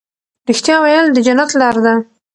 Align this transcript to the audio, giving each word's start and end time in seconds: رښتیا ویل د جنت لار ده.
رښتیا 0.49 0.75
ویل 0.81 1.07
د 1.11 1.17
جنت 1.25 1.51
لار 1.59 1.75
ده. 1.85 1.93